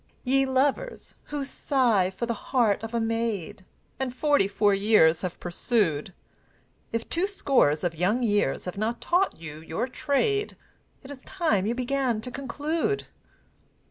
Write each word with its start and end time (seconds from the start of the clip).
Ye 0.23 0.47
Lovers, 0.47 1.13
who 1.25 1.43
sigh 1.43 2.09
for 2.09 2.25
the 2.25 2.33
heart 2.33 2.81
of 2.81 2.95
a 2.95 2.99
maid, 2.99 3.63
And 3.99 4.11
forty 4.15 4.47
four 4.47 4.73
years 4.73 5.21
have 5.21 5.39
pursued, 5.39 6.15
If 6.91 7.07
two 7.07 7.27
scores 7.27 7.83
of 7.83 7.93
young 7.93 8.23
years 8.23 8.65
have 8.65 8.79
not 8.79 8.99
taught 8.99 9.39
you 9.39 9.59
your 9.59 9.87
trade, 9.87 10.57
It 11.03 11.11
is 11.11 11.21
time 11.23 11.67
you 11.67 11.75
began 11.75 12.19
to 12.21 12.31
conclude. 12.31 13.05